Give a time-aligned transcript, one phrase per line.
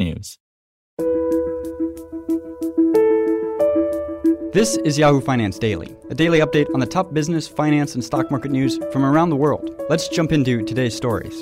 [0.00, 0.38] technews.
[4.52, 8.30] This is Yahoo Finance Daily, a daily update on the top business, finance, and stock
[8.30, 9.70] market news from around the world.
[9.88, 11.40] Let's jump into today's stories.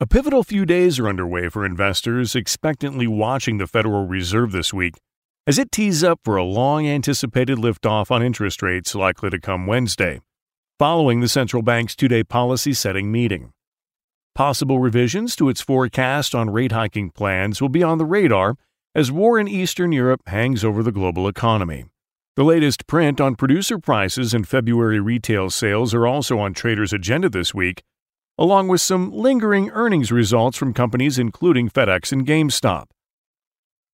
[0.00, 4.94] A pivotal few days are underway for investors expectantly watching the Federal Reserve this week
[5.46, 9.66] as it tees up for a long anticipated liftoff on interest rates likely to come
[9.66, 10.20] Wednesday,
[10.78, 13.52] following the central bank's two day policy setting meeting.
[14.34, 18.56] Possible revisions to its forecast on rate hiking plans will be on the radar
[18.94, 21.84] as war in Eastern Europe hangs over the global economy.
[22.36, 27.28] The latest print on producer prices and February retail sales are also on traders' agenda
[27.28, 27.82] this week,
[28.38, 32.86] along with some lingering earnings results from companies including FedEx and GameStop.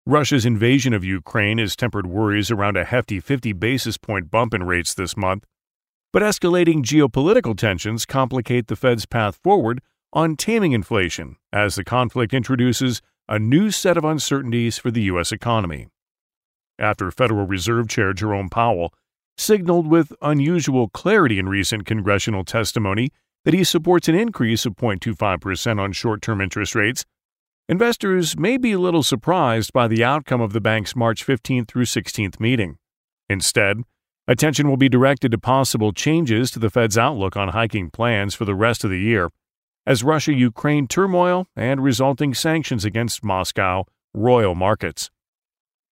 [0.06, 4.62] Russia's invasion of Ukraine has tempered worries around a hefty 50 basis point bump in
[4.62, 5.44] rates this month,
[6.12, 12.32] but escalating geopolitical tensions complicate the Fed's path forward on taming inflation as the conflict
[12.32, 15.32] introduces a new set of uncertainties for the U.S.
[15.32, 15.86] economy.
[16.78, 18.94] After Federal Reserve Chair Jerome Powell
[19.36, 23.10] signaled with unusual clarity in recent congressional testimony
[23.44, 27.04] that he supports an increase of 0.25% on short term interest rates,
[27.70, 31.84] investors may be a little surprised by the outcome of the bank's March 15th through
[31.84, 32.78] 16th meeting.
[33.28, 33.82] Instead,
[34.26, 38.44] attention will be directed to possible changes to the Fed's outlook on hiking plans for
[38.44, 39.30] the rest of the year,
[39.86, 45.08] as Russia Ukraine turmoil and resulting sanctions against Moscow roil markets.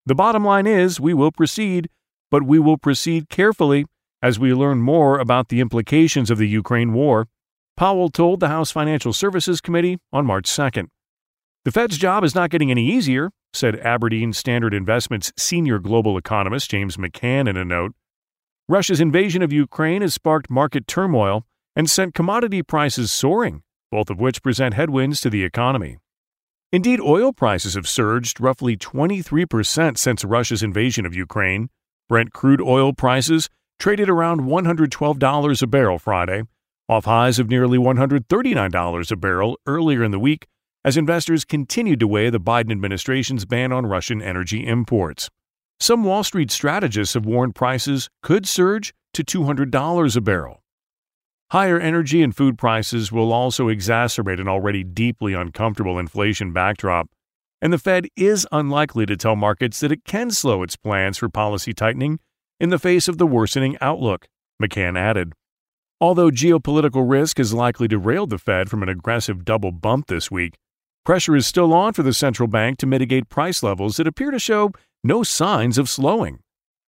[0.04, 1.88] The bottom line is we will proceed,
[2.28, 3.86] but we will proceed carefully
[4.20, 7.28] as we learn more about the implications of the Ukraine war,
[7.76, 10.88] Powell told the House Financial Services Committee on March 2nd.
[11.68, 16.70] The Fed's job is not getting any easier, said Aberdeen Standard Investments senior global economist
[16.70, 17.92] James McCann in a note.
[18.70, 21.44] Russia's invasion of Ukraine has sparked market turmoil
[21.76, 23.60] and sent commodity prices soaring,
[23.92, 25.98] both of which present headwinds to the economy.
[26.72, 31.68] Indeed, oil prices have surged roughly 23% since Russia's invasion of Ukraine.
[32.08, 36.44] Brent crude oil prices traded around $112 a barrel Friday,
[36.88, 40.46] off highs of nearly $139 a barrel earlier in the week
[40.84, 45.28] as investors continued to weigh the Biden administration's ban on Russian energy imports.
[45.80, 50.62] Some Wall Street strategists have warned prices could surge to $200 a barrel.
[51.50, 57.08] Higher energy and food prices will also exacerbate an already deeply uncomfortable inflation backdrop,
[57.62, 61.28] and the Fed is unlikely to tell markets that it can slow its plans for
[61.28, 62.18] policy tightening
[62.60, 64.26] in the face of the worsening outlook,
[64.62, 65.32] McCann added.
[66.00, 70.54] Although geopolitical risk has likely derailed the Fed from an aggressive double bump this week,
[71.04, 74.38] pressure is still on for the central bank to mitigate price levels that appear to
[74.38, 74.72] show
[75.02, 76.40] no signs of slowing.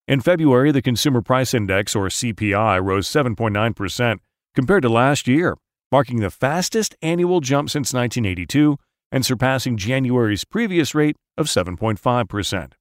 [0.06, 4.18] In February, the Consumer Price Index, or CPI, rose 7.9%,
[4.54, 5.56] compared to last year,
[5.92, 8.78] marking the fastest annual jump since 1982
[9.12, 12.72] and surpassing January's previous rate of 7.5%.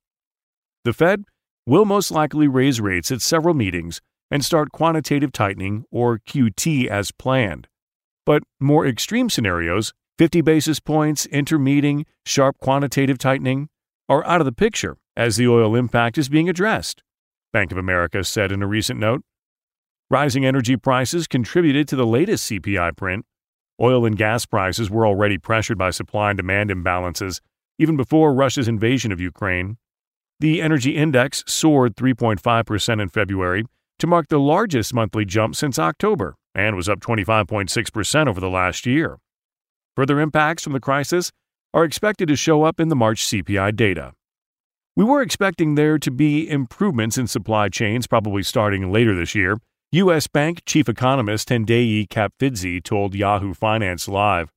[0.83, 1.23] The Fed
[1.65, 4.01] will most likely raise rates at several meetings
[4.31, 7.67] and start quantitative tightening, or QT, as planned.
[8.25, 13.69] But more extreme scenarios, 50 basis points, intermeeting, sharp quantitative tightening,
[14.09, 17.03] are out of the picture as the oil impact is being addressed,
[17.53, 19.21] Bank of America said in a recent note.
[20.09, 23.25] Rising energy prices contributed to the latest CPI print.
[23.79, 27.41] Oil and gas prices were already pressured by supply and demand imbalances
[27.77, 29.77] even before Russia's invasion of Ukraine.
[30.39, 33.65] The energy index soared 3.5% in February
[33.99, 38.85] to mark the largest monthly jump since October and was up 25.6% over the last
[38.87, 39.17] year.
[39.97, 41.31] Further impacts from the crisis
[41.73, 44.13] are expected to show up in the March CPI data.
[44.95, 49.57] We were expecting there to be improvements in supply chains probably starting later this year,
[49.93, 50.27] U.S.
[50.27, 54.51] Bank chief economist Tendayi Kapfidze told Yahoo Finance Live.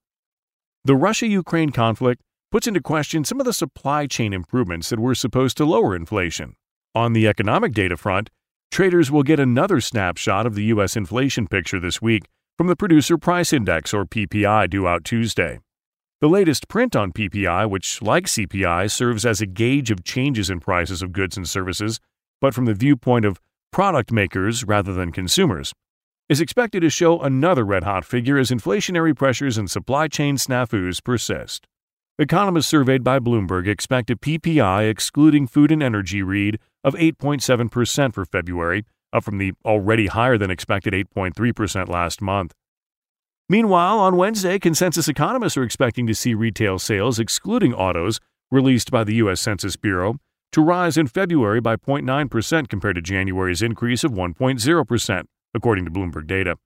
[0.84, 2.20] The Russia Ukraine conflict
[2.52, 6.54] puts into question some of the supply chain improvements that were supposed to lower inflation.
[6.94, 8.28] On the economic data front,
[8.70, 10.96] Traders will get another snapshot of the U.S.
[10.96, 12.24] inflation picture this week
[12.60, 15.60] from the Producer Price Index, or PPI, due out Tuesday.
[16.20, 20.60] The latest print on PPI, which, like CPI, serves as a gauge of changes in
[20.60, 22.00] prices of goods and services,
[22.38, 23.40] but from the viewpoint of
[23.72, 25.72] product makers rather than consumers,
[26.28, 31.02] is expected to show another red hot figure as inflationary pressures and supply chain snafus
[31.02, 31.66] persist.
[32.18, 38.26] Economists surveyed by Bloomberg expect a PPI excluding food and energy read of 8.7% for
[38.26, 42.54] February, up from the already higher than expected 8.3% last month.
[43.48, 48.20] Meanwhile, on Wednesday, consensus economists are expecting to see retail sales, excluding autos,
[48.50, 49.40] released by the U.S.
[49.40, 50.18] Census Bureau,
[50.52, 55.24] to rise in February by 0.9% compared to January's increase of 1.0%
[55.54, 56.56] according to Bloomberg data.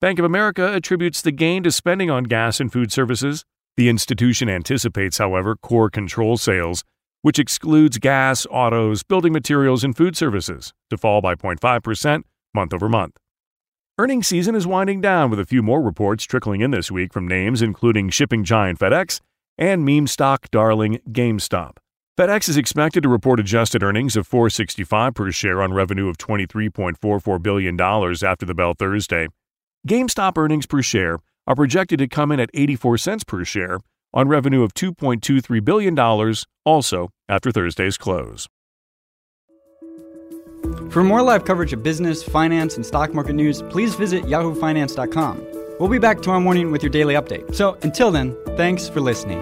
[0.00, 3.44] Bank of America attributes the gain to spending on gas and food services.
[3.76, 6.84] The institution anticipates, however, core control sales,
[7.22, 12.22] which excludes gas, autos, building materials, and food services, to fall by 0.5%
[12.54, 13.16] month over month.
[13.98, 17.28] Earnings season is winding down with a few more reports trickling in this week from
[17.28, 19.20] names including shipping giant FedEx
[19.58, 21.76] and meme stock darling GameStop.
[22.18, 27.42] FedEx is expected to report adjusted earnings of 465 per share on revenue of $23.44
[27.42, 29.28] billion after the bell Thursday.
[29.86, 33.80] GameStop earnings per share are projected to come in at 84 cents per share
[34.12, 36.34] on revenue of $2.23 billion
[36.64, 38.48] also after Thursday's close.
[40.90, 45.46] For more live coverage of business, finance, and stock market news, please visit yahoofinance.com.
[45.78, 47.54] We'll be back tomorrow morning with your daily update.
[47.54, 49.40] So until then, thanks for listening.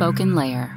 [0.00, 0.76] SpokenLayer.